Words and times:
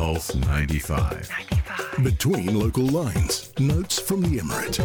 Pulse 0.00 0.34
95. 0.34 1.28
95. 1.28 2.04
Between 2.04 2.58
local 2.58 2.86
lines. 2.86 3.52
Notes 3.58 3.98
from 3.98 4.22
the 4.22 4.38
Emirate. 4.38 4.78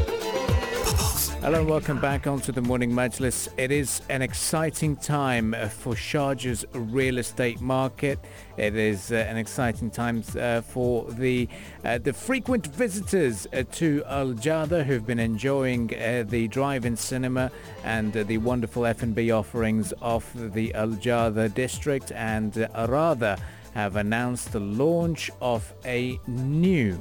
Hello 1.40 1.62
and 1.62 1.70
welcome 1.70 2.02
back 2.02 2.28
onto 2.28 2.52
the 2.52 2.62
Morning 2.62 2.92
Majlis. 2.92 3.48
It 3.56 3.72
is 3.72 4.02
an 4.10 4.22
exciting 4.22 4.98
time 4.98 5.56
for 5.70 5.94
Sharjah's 5.94 6.66
real 6.74 7.18
estate 7.18 7.62
market. 7.62 8.20
It 8.58 8.76
is 8.76 9.14
uh, 9.14 9.16
an 9.16 9.38
exciting 9.38 9.90
time 9.90 10.22
uh, 10.38 10.60
for 10.60 11.10
the 11.12 11.48
uh, 11.86 11.98
the 12.00 12.12
frequent 12.12 12.68
visitors 12.68 13.48
uh, 13.54 13.64
to 13.72 14.04
Aljada 14.08 14.84
who've 14.84 15.08
been 15.08 15.20
enjoying 15.20 15.94
uh, 15.96 16.26
the 16.28 16.50
drive-in 16.50 16.98
cinema 16.98 17.52
and 17.86 18.18
uh, 18.18 18.24
the 18.24 18.40
wonderful 18.40 18.86
F&B 18.86 19.32
offerings 19.32 19.94
of 20.02 20.30
the 20.54 20.74
Aljada 20.76 21.54
district 21.54 22.12
and 22.12 22.58
uh, 22.58 22.68
Arada 22.76 23.40
have 23.76 23.98
announced 23.98 24.52
the 24.52 24.60
launch 24.60 25.30
of 25.42 25.72
a 25.86 26.20
new 26.28 27.00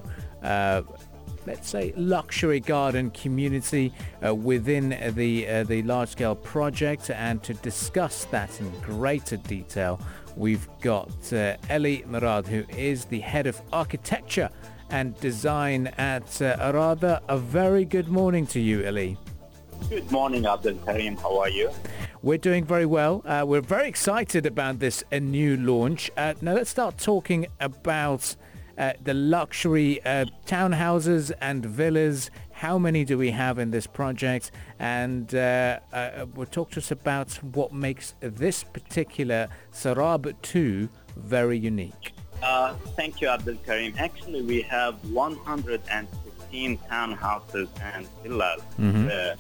let's 1.47 1.69
say 1.69 1.93
luxury 1.97 2.61
garden 2.61 3.11
community 3.11 3.93
uh, 4.27 4.35
within 4.35 4.91
the 5.15 5.47
uh, 5.49 5.65
the 5.65 5.83
large 5.83 6.09
scale 6.11 6.35
project 6.35 7.11
and 7.11 7.43
to 7.43 7.55
discuss 7.55 8.25
that 8.27 8.61
in 8.61 8.71
greater 8.81 9.37
detail 9.37 10.01
we've 10.37 10.69
got 10.81 11.33
uh, 11.33 11.57
Elie 11.69 12.05
Mrad 12.09 12.47
who 12.47 12.65
is 12.77 13.05
the 13.05 13.21
head 13.21 13.47
of 13.47 13.61
architecture 13.73 14.49
and 14.91 15.19
design 15.21 15.89
at 15.99 16.41
uh, 16.43 16.57
Arada 16.73 17.21
a 17.29 17.39
very 17.39 17.85
good 17.85 18.09
morning 18.09 18.47
to 18.47 18.61
you 18.61 18.85
Elie 18.85 19.17
Good 19.91 20.11
morning, 20.11 20.47
Abdul 20.47 20.77
Karim. 20.77 21.17
How 21.17 21.39
are 21.41 21.49
you? 21.51 21.71
We're 22.25 22.39
doing 22.39 22.65
very 22.65 22.87
well. 22.87 23.21
Uh, 23.27 23.45
we're 23.47 23.61
very 23.61 23.87
excited 23.87 24.47
about 24.47 24.79
this 24.79 25.05
a 25.13 25.21
new 25.21 25.59
launch. 25.59 26.11
Uh, 26.17 26.33
now 26.41 26.55
let's 26.55 26.71
start 26.71 26.97
talking 26.97 27.49
about 27.61 28.35
uh, 28.79 28.95
the 29.03 29.13
luxury 29.13 30.03
uh, 30.07 30.25
townhouses 30.47 31.33
and 31.43 31.67
villas. 31.67 32.31
How 32.53 32.79
many 32.79 33.05
do 33.05 33.19
we 33.19 33.31
have 33.33 33.59
in 33.59 33.73
this 33.73 33.87
project? 33.87 34.53
And 34.79 35.35
uh, 35.35 35.81
uh 35.93 36.25
will 36.35 36.47
talk 36.47 36.71
to 36.71 36.81
us 36.81 36.91
about 36.91 37.35
what 37.43 37.75
makes 37.75 38.15
this 38.21 38.65
particular 38.65 39.49
Sarab 39.71 40.35
2 40.41 40.89
very 41.17 41.59
unique. 41.59 42.15
Uh, 42.43 42.73
thank 42.97 43.21
you, 43.21 43.29
Abdul 43.29 43.57
Karim. 43.67 43.93
Actually, 43.99 44.41
we 44.41 44.63
have 44.63 44.95
115 45.11 46.79
townhouses 46.91 47.69
and 47.83 48.09
villas. 48.23 48.63
Mm-hmm. 48.81 49.39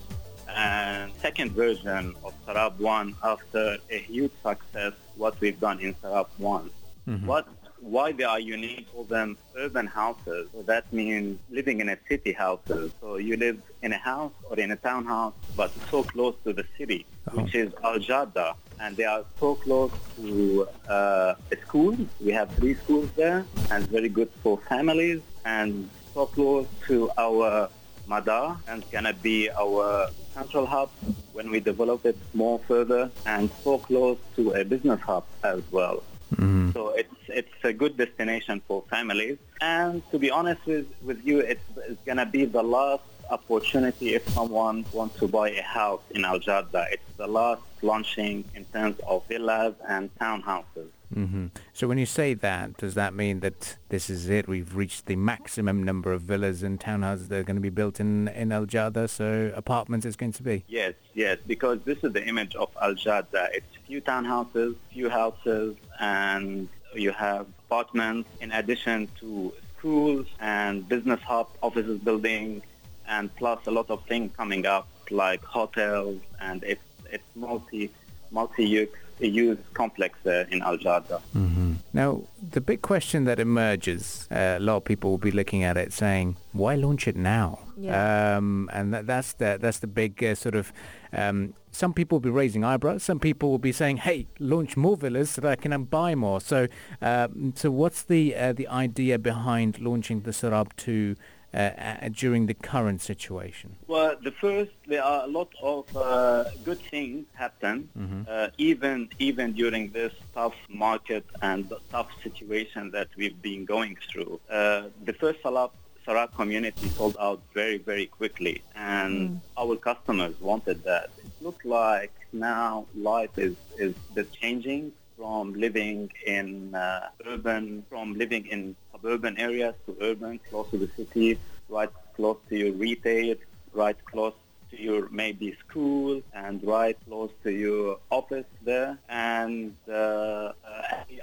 And 0.49 1.13
second 1.21 1.53
version 1.53 2.15
of 2.25 2.35
Sarab 2.47 2.79
1 2.79 3.17
after 3.23 3.79
a 3.91 3.99
huge 3.99 4.33
success 4.43 4.93
what 5.17 5.41
we've 5.41 5.59
done 5.61 5.81
in 5.81 5.95
Sarab 5.95 6.29
1. 6.39 6.71
Mm-hmm. 7.09 7.27
What 7.27 7.47
why 7.85 8.13
they 8.13 8.25
are 8.25 8.41
unique 8.41 8.87
for 8.93 9.05
them 9.05 9.37
urban 9.57 9.87
houses. 9.87 10.49
So 10.53 10.63
that 10.63 10.91
means 10.93 11.39
living 11.51 11.81
in 11.81 11.91
a 11.91 11.99
city 12.09 12.33
houses. 12.33 12.93
So 13.01 13.17
you 13.17 13.37
live 13.37 13.61
in 13.83 13.93
a 13.93 13.99
house 13.99 14.33
or 14.49 14.59
in 14.59 14.71
a 14.71 14.77
townhouse, 14.77 15.35
but 15.55 15.71
so 15.91 16.03
close 16.03 16.35
to 16.45 16.53
the 16.55 16.65
city, 16.79 17.05
oh. 17.31 17.43
which 17.43 17.55
is 17.55 17.71
Aljada. 17.75 18.55
And 18.81 18.97
they 18.97 19.05
are 19.05 19.25
so 19.39 19.55
close 19.57 19.93
to 20.17 20.67
uh, 20.89 21.35
a 21.53 21.57
school. 21.61 21.97
We 22.21 22.33
have 22.33 22.51
three 22.53 22.75
schools 22.75 23.11
there 23.17 23.45
and 23.71 23.87
very 23.89 24.09
good 24.09 24.31
for 24.43 24.59
families 24.69 25.21
and 25.45 25.89
so 26.15 26.27
close 26.27 26.67
to 26.87 27.11
our 27.19 27.69
Madar 28.07 28.59
and 28.69 28.85
gonna 28.91 29.13
be 29.13 29.51
our 29.51 30.11
central 30.35 30.67
hub 30.67 30.91
when 31.33 31.51
we 31.51 31.61
develop 31.61 32.05
it 32.05 32.19
more 32.35 32.59
further 32.61 33.11
and 33.27 33.51
so 33.63 33.79
close 33.79 34.19
to 34.37 34.53
a 34.53 34.65
business 34.65 35.01
hub 35.01 35.25
as 35.43 35.63
well. 35.71 36.03
Mm-hmm. 36.35 36.73
So 36.73 36.89
it's 36.91 37.15
it's 37.29 37.65
a 37.65 37.73
good 37.73 37.97
destination 37.97 38.63
for 38.67 38.83
families. 38.91 39.39
And 39.61 40.03
to 40.11 40.19
be 40.19 40.31
honest 40.31 40.65
with, 40.67 40.87
with 41.03 41.25
you, 41.25 41.41
it's, 41.41 41.61
it's 41.89 42.03
going 42.05 42.19
to 42.19 42.27
be 42.27 42.45
the 42.45 42.63
last 42.63 43.03
opportunity 43.31 44.15
if 44.15 44.29
someone 44.29 44.85
wants 44.93 45.19
to 45.19 45.29
buy 45.29 45.51
a 45.51 45.63
house 45.63 46.03
in 46.11 46.23
Aljada. 46.23 46.87
It's 46.93 47.11
the 47.17 47.27
last 47.27 47.63
launching 47.83 48.45
in 48.55 48.65
terms 48.67 48.97
of 49.07 49.27
villas 49.27 49.75
and 49.89 50.15
townhouses. 50.17 50.89
Mm-hmm. 51.15 51.47
So 51.73 51.89
when 51.89 51.99
you 51.99 52.07
say 52.07 52.35
that, 52.35 52.77
does 52.77 52.95
that 52.95 53.15
mean 53.15 53.41
that 53.41 53.77
this 53.89 54.09
is 54.09 54.29
it? 54.29 54.49
We've 54.49 54.75
reached 54.75 55.07
the 55.07 55.17
maximum 55.17 55.83
number 55.83 56.13
of 56.13 56.23
villas 56.23 56.63
and 56.63 56.79
townhouses 56.79 57.29
that 57.29 57.39
are 57.39 57.43
going 57.43 57.57
to 57.57 57.63
be 57.63 57.71
built 57.71 58.01
in, 58.01 58.29
in 58.29 58.51
Aljada, 58.51 59.09
so 59.09 59.53
apartments 59.55 60.07
is 60.07 60.17
going 60.17 60.33
to 60.33 60.43
be? 60.43 60.65
Yes, 60.69 60.95
yes, 61.15 61.39
because 61.47 61.81
this 61.85 61.99
is 62.03 62.13
the 62.13 62.25
image 62.25 62.55
of 62.57 62.73
Aljada. 62.75 63.49
It's 63.53 63.67
few 63.87 64.01
townhouses, 64.01 64.77
few 64.93 65.09
houses, 65.09 65.77
and 66.01 66.69
you 66.95 67.11
have 67.11 67.47
apartments 67.67 68.29
in 68.41 68.53
addition 68.53 69.09
to 69.21 69.53
schools 69.79 70.27
and 70.41 70.89
business 70.89 71.21
hub, 71.21 71.49
offices 71.63 71.99
building, 71.99 72.63
and 73.07 73.35
plus 73.37 73.67
a 73.67 73.71
lot 73.71 73.91
of 73.91 74.05
things 74.07 74.35
coming 74.37 74.67
up 74.67 74.89
like 75.11 75.45
hotels 75.45 76.19
and 76.41 76.65
it's 76.65 76.81
it's 77.11 77.25
multi 77.35 77.91
multi-use 78.31 78.89
use 79.21 79.59
complex 79.75 80.19
uh, 80.27 80.45
in 80.51 80.61
Aljada. 80.61 81.21
Mm-hmm. 81.35 81.75
Now, 81.93 82.23
the 82.51 82.61
big 82.61 82.83
question 82.83 83.25
that 83.25 83.39
emerges, 83.39 84.29
uh, 84.31 84.57
a 84.59 84.61
lot 84.61 84.77
of 84.77 84.85
people 84.85 85.11
will 85.11 85.19
be 85.19 85.31
looking 85.31 85.63
at 85.65 85.77
it 85.77 85.93
saying, 85.93 86.37
why 86.53 86.75
launch 86.75 87.09
it 87.09 87.17
now? 87.17 87.59
Yeah. 87.77 88.37
Um, 88.37 88.71
and 88.73 88.95
that, 88.95 89.07
that's 89.07 89.33
the 89.35 89.59
that's 89.61 89.81
the 89.81 89.87
big 89.87 90.23
uh, 90.23 90.35
sort 90.35 90.55
of. 90.55 90.73
Um, 91.13 91.55
some 91.73 91.93
people 91.93 92.17
will 92.17 92.21
be 92.21 92.31
raising 92.31 92.63
eyebrows. 92.65 93.03
Some 93.03 93.19
people 93.19 93.51
will 93.51 93.59
be 93.59 93.73
saying, 93.73 93.99
"Hey, 93.99 94.29
launch 94.39 94.77
more 94.77 94.97
villas 94.97 95.31
so 95.31 95.41
that 95.41 95.51
I 95.51 95.57
can 95.57 95.85
buy 95.85 96.15
more." 96.15 96.41
So, 96.41 96.69
um, 97.03 97.53
so 97.57 97.71
what's 97.71 98.03
the 98.05 98.35
uh, 98.37 98.53
the 98.53 98.69
idea 98.69 99.19
behind 99.19 99.81
launching 99.81 100.21
the 100.21 100.31
Sarab 100.31 100.69
two 100.77 101.17
uh, 101.55 101.57
uh, 101.57 102.09
during 102.11 102.47
the 102.47 102.55
current 102.55 103.01
situation? 103.01 103.77
Well, 103.87 104.17
the 104.21 104.33
first, 104.33 104.73
there 104.87 105.05
are 105.05 105.25
a 105.25 105.29
lot 105.29 105.51
of 105.63 105.97
uh, 105.97 106.45
good 106.65 106.81
things 106.81 107.27
happen, 107.35 107.89
mm-hmm. 107.97 108.23
uh, 108.29 108.49
even 108.59 109.09
even 109.19 109.53
during 109.53 109.91
this 109.93 110.13
tough 110.35 110.57
market 110.69 111.25
and 111.43 111.73
tough 111.91 112.11
situation 112.23 112.91
that 112.91 113.09
we've 113.17 113.41
been 113.41 113.65
going 113.65 113.97
through. 114.09 114.41
Uh, 114.51 114.89
the 115.05 115.13
first 115.13 115.43
Sarab 115.43 115.71
Sarab 116.07 116.35
community 116.35 116.89
sold 116.89 117.17
out 117.19 117.41
very, 117.55 117.79
very 117.79 118.07
quickly, 118.07 118.63
and 118.75 119.31
mm. 119.31 119.41
our 119.57 119.77
customers 119.77 120.35
wanted 120.41 120.83
that. 120.85 121.11
It 121.25 121.33
looked 121.41 121.65
like 121.65 122.13
now 122.33 122.87
life 122.95 123.39
is, 123.39 123.55
is 123.79 123.95
changing 124.33 124.93
from 125.17 125.55
living 125.55 126.11
in 126.27 126.75
uh, 126.75 127.09
urban, 127.27 127.85
from 127.89 128.15
living 128.15 128.45
in 128.47 128.77
suburban 129.05 129.37
areas 129.39 129.75
to 129.87 129.97
urban, 130.01 130.41
close 130.49 130.69
to 130.71 130.79
the 130.79 130.89
city, 130.97 131.39
right 131.69 131.91
close 132.17 132.39
to 132.49 132.57
your 132.57 132.73
retail, 132.73 133.37
right 133.75 133.97
close 134.07 134.33
to 134.71 134.81
your 134.81 135.09
maybe 135.11 135.57
school, 135.69 136.23
and 136.33 136.65
right 136.65 136.97
close 137.07 137.31
to 137.43 137.53
your 137.53 137.99
office 138.11 138.47
there. 138.63 138.99
And 139.09 139.77
uh, 139.93 140.53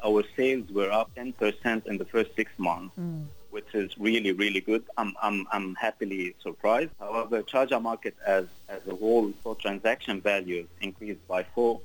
our 0.03 0.23
sales 0.37 0.69
were 0.71 0.91
up 0.91 1.11
10% 1.15 1.87
in 1.87 1.97
the 1.97 2.05
first 2.05 2.35
six 2.35 2.51
months. 2.57 2.95
Mm 2.99 3.25
which 3.51 3.75
is 3.75 3.97
really, 3.97 4.31
really 4.31 4.61
good. 4.61 4.81
I'm, 4.97 5.13
I'm, 5.21 5.45
I'm 5.51 5.75
happily 5.75 6.33
surprised. 6.41 6.91
However, 6.97 7.43
Sharjah 7.43 7.81
market 7.81 8.15
as, 8.25 8.45
as 8.69 8.79
a 8.87 8.95
whole 8.95 9.33
for 9.43 9.55
transaction 9.55 10.21
values 10.21 10.67
increased 10.79 11.27
by 11.27 11.43
4% 11.43 11.81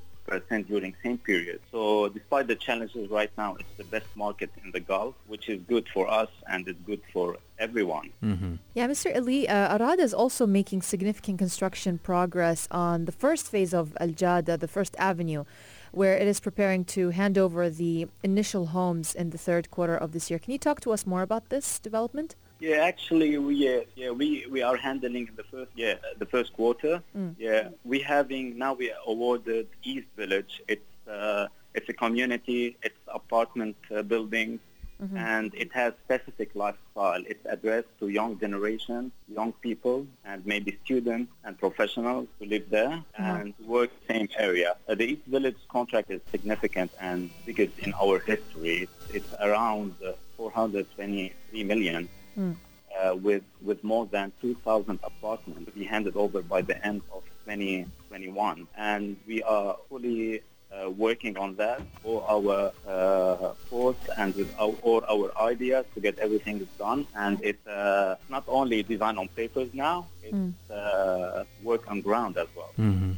during 0.67 0.93
same 1.03 1.17
period. 1.17 1.61
So 1.71 2.09
despite 2.09 2.47
the 2.47 2.55
challenges 2.55 3.09
right 3.09 3.31
now, 3.37 3.55
it's 3.55 3.77
the 3.77 3.83
best 3.85 4.07
market 4.15 4.49
in 4.63 4.71
the 4.71 4.79
Gulf, 4.79 5.15
which 5.27 5.49
is 5.49 5.61
good 5.61 5.87
for 5.93 6.09
us 6.09 6.29
and 6.47 6.67
it's 6.67 6.79
good 6.85 7.01
for 7.13 7.37
everyone. 7.59 8.09
Mm-hmm. 8.23 8.55
Yeah, 8.73 8.87
Mr. 8.87 9.15
Ali, 9.15 9.47
uh, 9.47 9.77
Arada 9.77 9.99
is 9.99 10.13
also 10.13 10.45
making 10.45 10.81
significant 10.81 11.39
construction 11.39 11.97
progress 11.97 12.67
on 12.71 13.05
the 13.05 13.11
first 13.11 13.49
phase 13.49 13.73
of 13.73 13.95
Aljada, 14.01 14.59
the 14.59 14.67
first 14.67 14.95
avenue 14.99 15.45
where 15.91 16.17
it 16.17 16.27
is 16.27 16.39
preparing 16.39 16.83
to 16.83 17.09
hand 17.09 17.37
over 17.37 17.69
the 17.69 18.07
initial 18.21 18.67
homes 18.67 19.15
in 19.15 19.29
the 19.29 19.37
third 19.37 19.71
quarter 19.71 19.95
of 19.95 20.11
this 20.11 20.29
year. 20.29 20.37
Can 20.37 20.51
you 20.51 20.59
talk 20.59 20.81
to 20.81 20.91
us 20.91 21.07
more 21.07 21.21
about 21.21 21.49
this 21.49 21.79
development? 21.79 22.35
Yeah, 22.59 22.77
actually, 22.77 23.37
we 23.37 23.67
uh, 23.67 23.81
yeah 23.95 24.11
we, 24.11 24.45
we 24.49 24.61
are 24.61 24.75
handling 24.75 25.29
the 25.35 25.43
first 25.43 25.71
yeah 25.75 25.95
the 26.17 26.25
first 26.25 26.53
quarter. 26.53 27.03
Mm. 27.15 27.35
Yeah, 27.37 27.69
we 27.85 27.99
having 27.99 28.57
now 28.57 28.73
we 28.73 28.91
awarded 29.05 29.67
East 29.83 30.07
Village. 30.15 30.61
It's 30.67 30.91
uh, 31.07 31.47
it's 31.73 31.89
a 31.89 31.93
community. 31.93 32.77
It's 32.81 32.97
apartment 33.07 33.75
uh, 33.95 34.01
building 34.01 34.59
mm-hmm. 35.01 35.17
and 35.17 35.53
it 35.55 35.71
has 35.73 35.93
specific 36.05 36.55
lifestyle. 36.55 37.21
It's 37.27 37.45
addressed 37.45 37.87
to 37.99 38.07
young 38.07 38.39
generation, 38.39 39.11
young 39.27 39.53
people, 39.53 40.07
and 40.25 40.45
maybe 40.45 40.77
students 40.83 41.31
and 41.43 41.57
professionals 41.57 42.27
who 42.39 42.45
live 42.45 42.69
there 42.69 42.89
mm-hmm. 42.89 43.23
and 43.23 43.53
work 43.65 43.91
same 44.07 44.29
area. 44.37 44.75
Uh, 44.87 44.95
the 44.95 45.05
East 45.05 45.25
Village 45.27 45.57
contract 45.69 46.11
is 46.11 46.21
significant 46.31 46.91
and 46.99 47.29
biggest 47.45 47.77
in 47.79 47.93
our 47.93 48.19
history. 48.19 48.87
It's, 49.13 49.33
around 49.39 49.95
uh, 50.05 50.13
423 50.37 51.63
million. 51.63 52.09
Mm. 52.37 52.55
Uh, 52.97 53.15
with 53.15 53.43
with 53.61 53.83
more 53.83 54.07
than 54.07 54.31
2,000 54.41 54.99
apartments 55.03 55.65
to 55.65 55.71
be 55.71 55.83
handed 55.83 56.15
over 56.15 56.41
by 56.41 56.61
the 56.61 56.83
end 56.85 57.01
of 57.13 57.23
2021, 57.45 58.67
and 58.75 59.17
we 59.27 59.43
are 59.43 59.77
fully 59.87 60.41
uh, 60.71 60.89
working 60.89 61.37
on 61.37 61.55
that 61.55 61.81
for 62.01 62.25
our 62.29 62.71
uh, 62.87 63.53
posts 63.69 64.09
and 64.17 64.35
with 64.35 64.53
our, 64.59 64.73
all 64.81 65.03
our 65.09 65.31
ideas 65.47 65.85
to 65.93 66.01
get 66.01 66.17
everything 66.19 66.67
done. 66.77 67.07
And 67.15 67.39
it's 67.43 67.65
uh, 67.67 68.15
not 68.29 68.43
only 68.47 68.83
design 68.83 69.17
on 69.17 69.27
papers 69.29 69.69
now, 69.73 70.07
it's 70.23 70.71
uh, 70.71 71.43
work 71.63 71.89
on 71.89 72.01
ground 72.01 72.37
as 72.37 72.47
well. 72.55 72.71
Mm-hmm. 72.77 73.13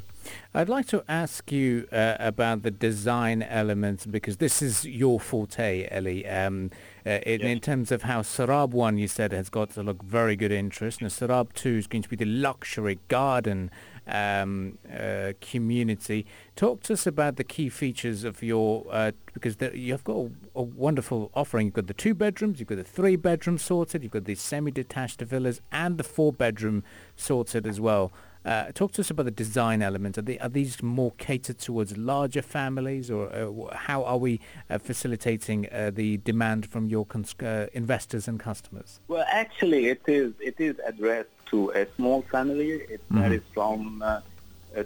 I'd 0.54 0.70
like 0.70 0.88
to 0.88 1.04
ask 1.08 1.52
you 1.52 1.88
uh, 1.92 2.18
about 2.20 2.64
the 2.64 2.72
design 2.72 3.42
elements 3.44 4.06
because 4.06 4.38
this 4.38 4.62
is 4.62 4.86
your 4.86 5.20
forte, 5.20 5.88
Elie. 5.90 6.28
Um, 6.28 6.72
uh, 7.10 7.20
in, 7.26 7.40
Yes. 7.42 7.50
in 7.50 7.60
terms 7.60 7.92
of 7.92 8.04
how 8.04 8.22
Sarab 8.22 8.70
1, 8.72 8.98
you 8.98 9.08
said, 9.08 9.32
has 9.32 9.50
got 9.50 9.72
to 9.72 9.84
look 9.84 10.04
very 10.04 10.36
good 10.36 10.52
interest. 10.52 11.02
Now, 11.02 11.08
Sarab 11.08 11.54
2 11.54 11.78
is 11.78 11.88
going 11.88 12.04
to 12.04 12.10
be 12.10 12.16
the 12.16 12.26
luxury 12.26 13.00
garden 13.08 13.72
um, 14.08 14.78
uh, 14.92 15.34
community. 15.42 16.26
Talk 16.56 16.84
to 16.84 16.94
us 16.94 17.08
about 17.08 17.38
the 17.38 17.44
key 17.44 17.70
features 17.70 18.24
of 18.24 18.44
your, 18.44 18.86
uh, 18.92 19.12
because 19.34 19.58
you've 19.74 20.04
got 20.04 20.18
a, 20.18 20.32
a 20.56 20.62
wonderful 20.62 21.32
offering. 21.34 21.68
You've 21.68 21.76
got 21.76 21.88
the 21.88 21.94
two 21.94 22.14
bedrooms, 22.14 22.60
you've 22.60 22.70
got 22.70 22.78
the 22.78 22.84
three 22.84 23.16
bedroom 23.16 23.58
sorted, 23.58 24.04
you've 24.04 24.12
got 24.12 24.26
the 24.26 24.36
semi-detached 24.36 25.22
villas 25.22 25.62
and 25.72 25.98
the 25.98 26.04
four 26.04 26.32
bedroom 26.34 26.84
sorted 27.16 27.66
as 27.66 27.80
well. 27.80 28.12
Uh, 28.46 28.72
talk 28.72 28.94
to 28.94 29.02
us 29.02 29.10
about 29.10 29.24
the 29.26 29.32
design 29.32 29.82
element. 29.82 30.18
Are, 30.18 30.22
they, 30.22 30.40
are 30.40 30.48
these 30.48 30.82
more 30.82 31.12
catered 31.18 31.60
towards 31.60 31.98
larger 31.98 32.42
families, 32.42 33.12
or 33.12 33.30
uh, 33.34 33.76
how 33.76 34.04
are 34.06 34.18
we 34.18 34.40
uh, 34.70 34.78
facilitating 34.78 35.68
uh, 35.72 35.92
the 35.94 36.18
demand 36.18 36.66
from 36.66 36.88
your 36.88 37.06
cons- 37.06 37.36
uh, 37.42 37.68
investors 37.74 38.28
and 38.30 38.40
customers? 38.40 39.02
Well, 39.10 39.26
actually, 39.30 39.88
it 39.88 40.02
is 40.08 40.34
it 40.40 40.56
is 40.60 40.78
addressed 40.86 41.30
to 41.48 41.72
a 41.72 41.86
small 41.98 42.22
family. 42.24 42.70
It 42.70 43.02
varies 43.10 43.42
from 43.54 44.02
uh, 44.02 44.22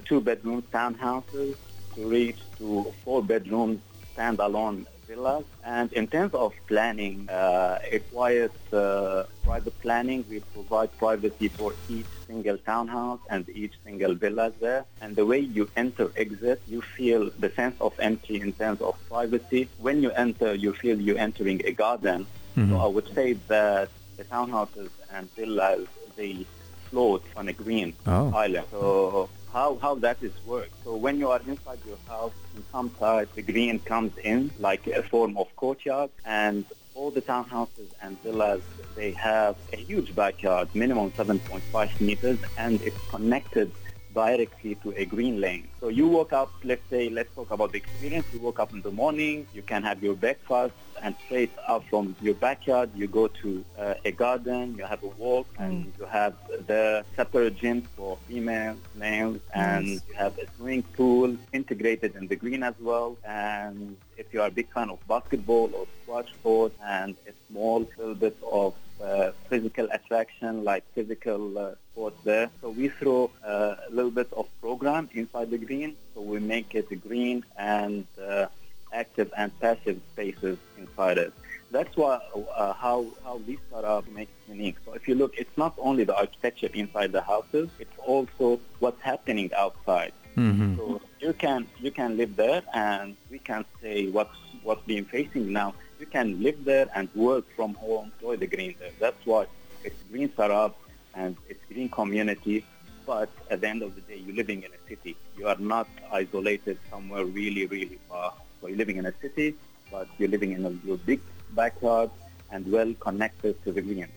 two-bedroom 0.04 0.62
townhouses 0.72 1.54
to 1.94 2.08
reach 2.08 2.38
to 2.58 2.92
four-bedroom 3.04 3.80
standalone 4.16 4.86
villas. 5.06 5.44
And 5.64 5.92
in 5.92 6.06
terms 6.08 6.34
of 6.34 6.52
planning, 6.66 7.28
uh, 7.30 7.78
it 7.90 8.04
requires 8.10 8.50
uh, 8.72 9.24
private 9.44 9.78
planning. 9.80 10.24
We 10.28 10.40
provide 10.40 10.96
privacy 10.98 11.48
for 11.48 11.74
each 11.88 12.06
single 12.26 12.58
townhouse 12.58 13.20
and 13.30 13.48
each 13.50 13.74
single 13.84 14.14
villa 14.14 14.52
there. 14.60 14.84
And 15.00 15.16
the 15.16 15.26
way 15.26 15.38
you 15.38 15.68
enter, 15.76 16.10
exit, 16.16 16.62
you 16.66 16.80
feel 16.96 17.30
the 17.38 17.50
sense 17.50 17.76
of 17.80 17.92
entry 17.98 18.40
in 18.40 18.52
terms 18.54 18.80
of 18.80 18.94
privacy. 19.08 19.68
When 19.78 20.02
you 20.02 20.10
enter, 20.12 20.54
you 20.54 20.72
feel 20.74 21.00
you're 21.00 21.18
entering 21.18 21.60
a 21.64 21.72
garden. 21.72 22.26
So 22.56 22.78
I 22.78 22.86
would 22.86 23.12
say 23.14 23.32
that 23.48 23.88
the 24.16 24.24
townhouses 24.24 24.90
and 25.10 25.28
villas, 25.34 25.88
they 26.16 26.46
float 26.88 27.24
on 27.36 27.48
a 27.48 27.52
green 27.52 27.96
Oh. 28.06 28.32
island. 28.32 28.66
So 28.70 29.28
how, 29.54 29.78
how 29.80 29.94
that 29.94 30.18
is 30.20 30.32
work. 30.44 30.68
So 30.82 30.96
when 30.96 31.18
you 31.18 31.30
are 31.30 31.40
inside 31.46 31.78
your 31.86 31.96
house, 32.08 32.32
in 32.56 32.64
some 32.72 32.90
side, 32.98 33.28
the 33.36 33.42
green 33.42 33.78
comes 33.78 34.12
in 34.18 34.50
like 34.58 34.86
a 34.88 35.02
form 35.04 35.38
of 35.38 35.46
courtyard 35.54 36.10
and 36.24 36.64
all 36.96 37.12
the 37.12 37.22
townhouses 37.22 37.88
and 38.02 38.20
villas, 38.22 38.62
they 38.96 39.12
have 39.12 39.56
a 39.72 39.76
huge 39.76 40.14
backyard, 40.14 40.68
minimum 40.74 41.12
7.5 41.12 42.00
meters, 42.00 42.38
and 42.58 42.82
it's 42.82 42.98
connected 43.08 43.70
directly 44.14 44.76
to 44.76 44.94
a 44.96 45.04
green 45.04 45.40
lane. 45.40 45.68
So 45.80 45.88
you 45.88 46.06
woke 46.08 46.32
up, 46.32 46.50
let's 46.62 46.88
say, 46.88 47.10
let's 47.10 47.34
talk 47.34 47.50
about 47.50 47.72
the 47.72 47.78
experience. 47.78 48.26
You 48.32 48.38
woke 48.40 48.60
up 48.60 48.72
in 48.72 48.80
the 48.82 48.90
morning, 48.92 49.46
you 49.52 49.62
can 49.62 49.82
have 49.82 50.02
your 50.02 50.14
breakfast, 50.14 50.74
and 51.02 51.14
straight 51.26 51.52
out 51.68 51.84
from 51.90 52.14
your 52.22 52.34
backyard, 52.34 52.90
you 52.94 53.06
go 53.08 53.26
to 53.28 53.64
uh, 53.78 53.94
a 54.04 54.12
garden, 54.12 54.76
you 54.78 54.84
have 54.84 55.02
a 55.02 55.08
walk, 55.08 55.46
and 55.58 55.92
you 55.98 56.06
have 56.06 56.34
the 56.66 57.04
separate 57.16 57.56
gym 57.56 57.82
for 57.96 58.16
female, 58.28 58.76
males, 58.94 59.40
and 59.52 59.86
Nice. 59.86 60.00
you 60.08 60.14
have 60.14 60.38
a 60.38 60.46
swimming 60.56 60.84
pool 60.96 61.36
integrated 61.52 62.14
in 62.14 62.28
the 62.28 62.36
green 62.36 62.62
as 62.62 62.74
well. 62.80 63.16
And 63.24 63.96
if 64.16 64.32
you 64.32 64.40
are 64.40 64.48
a 64.48 64.52
big 64.52 64.72
fan 64.72 64.88
of 64.90 64.98
basketball 65.08 65.70
or 65.74 65.86
squash 66.02 66.32
sport, 66.32 66.72
and 66.84 67.16
a 67.28 67.32
small 67.50 67.80
little 67.98 68.14
bit 68.14 68.36
of 68.50 68.74
uh, 69.00 69.32
physical 69.48 69.88
attraction 69.90 70.64
like 70.64 70.84
physical 70.94 71.58
uh, 71.58 71.74
sports 71.92 72.18
there. 72.24 72.50
So 72.60 72.70
we 72.70 72.88
throw 72.88 73.30
uh, 73.44 73.76
a 73.88 73.90
little 73.90 74.10
bit 74.10 74.32
of 74.32 74.46
program 74.60 75.08
inside 75.14 75.50
the 75.50 75.58
green. 75.58 75.96
So 76.14 76.20
we 76.20 76.38
make 76.38 76.74
it 76.74 76.88
green 77.06 77.44
and 77.56 78.06
uh, 78.20 78.46
active 78.92 79.32
and 79.36 79.58
passive 79.60 80.00
spaces 80.12 80.58
inside 80.78 81.18
it. 81.18 81.32
That's 81.70 81.96
why 81.96 82.20
uh, 82.56 82.72
how 82.72 83.06
how 83.24 83.40
these 83.46 83.58
startups 83.68 84.08
make 84.14 84.28
it 84.28 84.52
unique. 84.52 84.76
So 84.84 84.92
if 84.92 85.08
you 85.08 85.16
look, 85.16 85.34
it's 85.36 85.56
not 85.56 85.74
only 85.78 86.04
the 86.04 86.16
architecture 86.16 86.70
inside 86.72 87.10
the 87.10 87.22
houses; 87.22 87.68
it's 87.80 87.98
also 87.98 88.60
what's 88.78 89.00
happening 89.02 89.50
outside. 89.56 90.12
Mm-hmm. 90.36 90.76
So 90.76 91.00
you 91.20 91.32
can 91.32 91.66
you 91.80 91.90
can 91.90 92.16
live 92.16 92.36
there, 92.36 92.62
and 92.72 93.16
we 93.30 93.38
can 93.40 93.64
say 93.82 94.08
what's 94.08 94.36
what's 94.62 94.84
being 94.86 95.04
facing 95.04 95.52
now. 95.52 95.74
You 95.98 96.06
can 96.06 96.42
live 96.42 96.64
there 96.64 96.88
and 96.94 97.08
work 97.14 97.44
from 97.56 97.74
home, 97.74 98.12
enjoy 98.20 98.36
the 98.36 98.46
green 98.46 98.74
there. 98.78 98.90
That's 98.98 99.24
why 99.24 99.46
it's 99.84 99.96
green 100.10 100.32
startup 100.32 100.78
and 101.14 101.36
it's 101.48 101.60
green 101.72 101.88
community. 101.88 102.64
But 103.06 103.30
at 103.50 103.60
the 103.60 103.68
end 103.68 103.82
of 103.82 103.94
the 103.94 104.00
day, 104.00 104.16
you're 104.16 104.34
living 104.34 104.62
in 104.62 104.70
a 104.72 104.88
city. 104.88 105.16
You 105.36 105.46
are 105.48 105.58
not 105.58 105.88
isolated 106.10 106.78
somewhere 106.90 107.24
really, 107.24 107.66
really 107.66 107.98
far. 108.08 108.32
So 108.60 108.68
you're 108.68 108.78
living 108.78 108.96
in 108.96 109.06
a 109.06 109.14
city, 109.20 109.54
but 109.90 110.08
you're 110.18 110.30
living 110.30 110.52
in 110.52 110.64
a, 110.64 110.70
your 110.86 110.96
big 110.96 111.20
backyard 111.50 112.10
and 112.54 112.70
well 112.70 112.94
connected 113.06 113.52
to 113.64 113.72
the 113.72 113.82
green. 113.82 114.08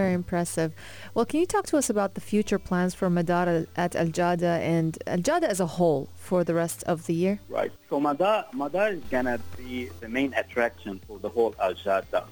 Very 0.00 0.12
impressive. 0.12 0.72
Well, 1.14 1.24
can 1.24 1.38
you 1.40 1.46
talk 1.46 1.66
to 1.66 1.76
us 1.78 1.88
about 1.88 2.14
the 2.14 2.20
future 2.20 2.58
plans 2.58 2.92
for 2.94 3.08
Madar 3.08 3.46
at 3.76 3.92
Aljada 3.92 4.54
and 4.74 4.98
Aljada 5.06 5.44
as 5.54 5.60
a 5.60 5.70
whole 5.76 6.08
for 6.16 6.42
the 6.42 6.54
rest 6.54 6.82
of 6.92 7.06
the 7.06 7.14
year? 7.14 7.38
Right. 7.48 7.72
So 7.88 8.00
Madar, 8.00 8.46
Madar 8.52 8.88
is 8.98 9.04
gonna 9.14 9.38
be 9.56 9.88
the 10.00 10.08
main 10.08 10.34
attraction 10.34 11.00
for 11.06 11.18
the 11.20 11.28
whole 11.28 11.52
Aljada. 11.66 12.24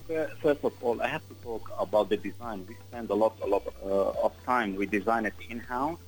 First 0.43 0.63
of 0.65 0.73
all, 0.83 1.01
I 1.01 1.09
have 1.17 1.27
to 1.29 1.35
talk 1.49 1.65
about 1.79 2.09
the 2.09 2.17
design. 2.17 2.67
We 2.69 2.75
spend 2.89 3.09
a 3.11 3.15
lot, 3.15 3.35
a 3.43 3.47
lot 3.47 3.65
uh, 3.85 4.27
of 4.27 4.33
time. 4.45 4.75
We 4.75 4.87
design 4.87 5.25
it 5.27 5.35
in-house, 5.49 6.01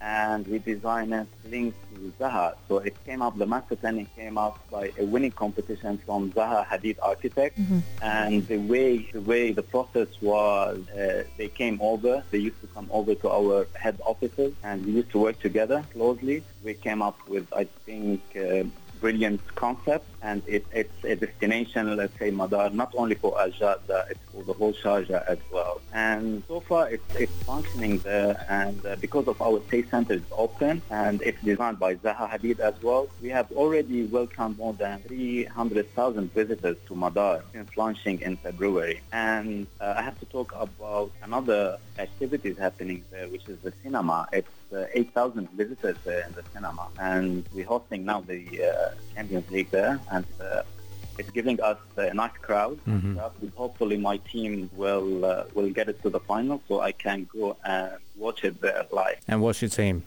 and 0.00 0.46
we 0.46 0.58
designed 0.58 1.12
it 1.14 1.26
linked 1.50 1.78
to 1.94 2.12
Zaha. 2.20 2.54
So 2.68 2.78
it 2.78 2.94
came 3.06 3.22
up. 3.22 3.38
The 3.38 3.46
master 3.46 3.76
planning 3.76 4.06
came 4.14 4.36
up 4.38 4.58
by 4.70 4.92
a 4.98 5.04
winning 5.04 5.32
competition 5.32 5.98
from 5.98 6.32
Zaha 6.32 6.66
Hadid 6.66 6.96
Architect, 7.02 7.58
and 8.02 8.46
the 8.46 8.58
way 8.58 9.08
the 9.12 9.20
way 9.20 9.52
the 9.52 9.62
process 9.62 10.08
was, 10.20 10.78
uh, 10.90 11.24
they 11.38 11.48
came 11.48 11.78
over. 11.80 12.22
They 12.30 12.38
used 12.38 12.60
to 12.60 12.68
come 12.68 12.88
over 12.90 13.14
to 13.14 13.30
our 13.30 13.66
head 13.74 13.98
offices, 14.04 14.52
and 14.62 14.84
we 14.84 14.92
used 14.92 15.10
to 15.12 15.18
work 15.18 15.40
together 15.40 15.84
closely. 15.92 16.44
We 16.62 16.74
came 16.74 17.00
up 17.02 17.18
with, 17.28 17.46
I 17.52 17.64
think. 17.86 18.20
Uh, 18.36 18.64
brilliant 19.00 19.40
concept 19.54 20.06
and 20.22 20.42
it, 20.46 20.66
it's 20.72 21.04
a 21.04 21.14
destination, 21.16 21.96
let's 21.96 22.18
say 22.18 22.30
Madar, 22.30 22.70
not 22.70 22.92
only 22.96 23.14
for 23.14 23.36
Aljada, 23.36 24.10
it's 24.10 24.20
for 24.32 24.42
the 24.44 24.52
whole 24.52 24.72
Sharjah 24.72 25.24
as 25.26 25.38
well. 25.50 25.80
And 25.92 26.42
so 26.48 26.60
far 26.60 26.88
it's, 26.90 27.04
it's 27.14 27.32
functioning 27.44 28.00
there 28.00 28.44
and 28.48 28.84
uh, 28.84 28.96
because 28.96 29.28
of 29.28 29.40
our 29.40 29.62
state 29.68 29.90
center 29.90 30.14
is 30.14 30.22
open 30.32 30.82
and 30.90 31.22
it's 31.22 31.40
designed 31.42 31.78
by 31.78 31.96
Zaha 31.96 32.28
Hadid 32.30 32.60
as 32.60 32.74
well, 32.82 33.08
we 33.20 33.28
have 33.30 33.50
already 33.52 34.04
welcomed 34.04 34.58
more 34.58 34.74
than 34.74 35.00
300,000 35.00 36.32
visitors 36.32 36.76
to 36.86 36.94
Madar 36.94 37.42
since 37.52 37.70
launching 37.76 38.20
in 38.20 38.36
February. 38.36 39.02
And 39.12 39.66
uh, 39.80 39.94
I 39.96 40.02
have 40.02 40.18
to 40.20 40.26
talk 40.26 40.52
about 40.58 41.12
another 41.22 41.78
activities 41.98 42.56
happening 42.58 43.04
there, 43.10 43.28
which 43.28 43.48
is 43.48 43.58
the 43.60 43.72
cinema. 43.82 44.28
It's 44.32 44.48
uh, 44.48 44.55
8,000 44.72 45.48
visitors 45.50 45.96
there 46.04 46.24
in 46.26 46.32
the 46.32 46.42
cinema, 46.52 46.88
and 46.98 47.44
we're 47.54 47.64
hosting 47.66 48.04
now 48.04 48.20
the 48.20 48.42
uh, 48.62 48.94
Champions 49.14 49.50
League 49.50 49.70
there, 49.70 49.98
and 50.10 50.24
uh, 50.40 50.62
it's 51.18 51.30
giving 51.30 51.60
us 51.60 51.78
a 51.96 52.12
nice 52.12 52.36
crowd. 52.42 52.78
Uh, 52.86 53.30
Hopefully, 53.54 53.96
my 53.96 54.16
team 54.18 54.68
will 54.74 55.24
uh, 55.24 55.44
will 55.54 55.70
get 55.70 55.88
it 55.88 56.02
to 56.02 56.10
the 56.10 56.20
final, 56.20 56.60
so 56.68 56.80
I 56.80 56.92
can 56.92 57.26
go 57.32 57.56
and 57.64 57.92
watch 58.16 58.44
it 58.44 58.60
there 58.60 58.84
live. 58.92 59.18
And 59.28 59.40
what's 59.40 59.62
your 59.62 59.70
team? 59.70 60.02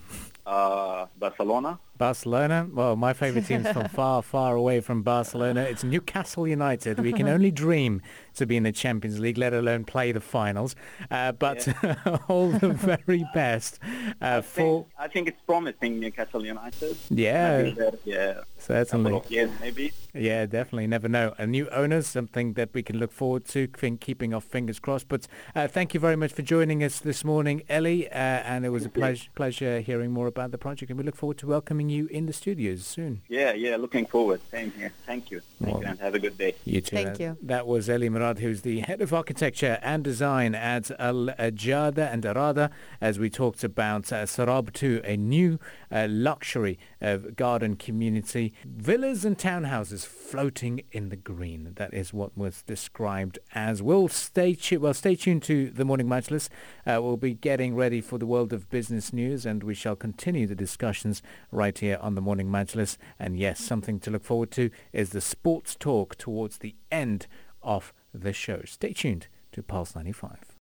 Uh, 0.46 1.06
Barcelona. 1.18 1.80
Barcelona. 2.00 2.68
Well, 2.74 2.96
my 2.96 3.14
favourite 3.14 3.46
team's 3.46 3.70
from 3.70 3.88
far, 4.00 4.24
far 4.24 4.56
away 4.56 4.80
from 4.80 5.04
Barcelona. 5.04 5.62
It's 5.64 5.84
Newcastle 5.84 6.48
United. 6.48 7.00
We 7.00 7.14
can 7.14 7.28
only 7.36 7.52
dream 7.52 8.02
to 8.36 8.48
be 8.48 8.58
in 8.58 8.64
the 8.64 8.72
Champions 8.72 9.20
League, 9.20 9.38
let 9.38 9.54
alone 9.54 9.84
play 9.84 10.12
the 10.12 10.22
finals. 10.22 10.76
Uh, 11.12 11.34
but 11.34 11.68
all 12.28 12.50
the 12.50 12.70
very 12.70 13.26
best 13.36 13.80
uh, 14.22 14.38
I 14.40 14.42
for 14.42 14.84
think, 14.84 14.88
I 14.98 15.08
think 15.10 15.28
it's 15.28 15.42
promising 15.46 16.00
Newcastle 16.00 16.44
United. 16.44 16.98
yeah, 17.10 17.62
there, 17.62 17.92
yeah, 18.06 18.42
certainly. 18.58 19.22
years 19.28 19.52
maybe. 19.60 19.92
Yeah, 20.14 20.46
definitely. 20.46 20.88
Never 20.88 21.08
know. 21.08 21.36
A 21.38 21.46
new 21.46 21.70
owner, 21.70 22.02
something 22.02 22.54
that 22.54 22.70
we 22.74 22.82
can 22.82 22.98
look 22.98 23.12
forward 23.12 23.46
to, 23.50 23.68
think, 23.68 24.00
keeping 24.00 24.34
our 24.34 24.42
fingers 24.42 24.80
crossed. 24.80 25.08
But 25.10 25.28
uh, 25.54 25.68
thank 25.68 25.94
you 25.94 26.00
very 26.00 26.16
much 26.16 26.32
for 26.32 26.42
joining 26.42 26.84
us 26.84 27.00
this 27.00 27.24
morning, 27.24 27.62
Elie. 27.70 28.08
Uh, 28.08 28.14
and 28.14 28.66
it 28.66 28.70
was 28.70 28.86
a 28.86 28.90
pleasure, 28.90 29.30
pleasure 29.36 29.82
hearing 29.82 30.12
more 30.12 30.28
about 30.28 30.52
the 30.52 30.58
project. 30.58 30.90
And 30.90 30.98
we 30.98 31.04
look 31.04 31.18
forward 31.18 31.38
to 31.40 31.48
welcoming 31.48 31.89
having 31.90 32.06
you 32.10 32.18
in 32.18 32.26
the 32.26 32.34
studios 32.34 32.86
soon. 32.86 33.22
Yeah, 33.28 33.54
yeah, 33.54 33.76
looking 33.78 34.06
forward. 34.06 34.42
Same 34.52 34.72
here. 34.72 34.92
Thank 35.06 35.32
you. 35.32 35.42
Thank 35.62 35.74
Well, 35.76 35.84
you, 35.84 35.90
and 35.90 36.00
have 36.00 36.16
a 36.16 36.20
good 36.20 36.38
day. 36.38 36.56
You 36.66 36.82
too. 36.82 36.96
Thank 36.96 37.20
Uh, 37.20 37.24
you. 37.24 37.38
That 37.42 37.68
was 37.68 37.90
Elie 37.90 38.10
Mrad, 38.10 38.40
who's 38.40 38.62
the 38.62 38.80
head 38.82 39.02
of 39.02 39.14
architecture 39.14 39.80
and 39.82 40.04
design 40.04 40.56
at 40.56 40.92
Al 41.00 41.28
Jada 41.38 42.12
and 42.14 42.24
Arada, 42.24 42.70
as 43.02 43.18
we 43.20 43.30
talked 43.30 43.64
about 43.64 44.12
uh, 44.14 44.26
Sarab 44.26 44.72
2, 44.74 45.02
a 45.04 45.18
new 45.18 45.60
uh, 45.92 46.08
luxury 46.10 46.78
uh, 47.02 47.18
garden 47.18 47.76
community. 47.76 48.54
Villas 48.66 49.26
and 49.26 49.38
townhouses 49.38 50.06
floating 50.06 50.82
in 50.92 51.10
the 51.10 51.16
green. 51.16 51.74
That 51.76 51.94
is 51.94 52.14
what 52.14 52.38
was 52.38 52.64
described 52.64 53.40
as. 53.54 53.82
We'll 53.82 54.08
stay, 54.08 54.56
tu- 54.56 54.80
well, 54.80 54.94
stay 54.94 55.16
tuned 55.16 55.44
to 55.44 55.70
the 55.70 55.86
Morning 55.86 56.08
Majlis. 56.08 56.50
Uh, 56.86 57.00
we'll 57.02 57.18
be 57.18 57.34
getting 57.34 57.76
ready 57.76 58.02
for 58.02 58.18
the 58.18 58.26
world 58.26 58.54
of 58.54 58.70
business 58.70 59.14
news 59.14 59.46
and 59.46 59.64
we 59.64 59.74
shall 59.74 59.96
continue 59.96 60.48
the 60.48 60.56
discussions 60.56 61.22
right 61.52 61.78
here 61.78 61.98
on 62.02 62.16
the 62.16 62.22
Morning 62.22 62.48
Majlis. 62.48 62.98
And 63.18 63.38
yes, 63.38 63.60
something 63.60 64.00
to 64.02 64.12
look 64.12 64.24
forward 64.24 64.52
to 64.52 64.70
is 64.94 65.10
the 65.10 65.22
sports 65.22 65.76
talk 65.76 66.18
towards 66.18 66.58
the 66.58 66.76
end 66.92 67.28
of 67.62 67.94
the 68.14 68.34
show. 68.34 68.62
Stay 68.66 68.94
tuned 68.94 69.28
to 69.52 69.64
Pulse 69.64 69.96
95. 69.96 70.49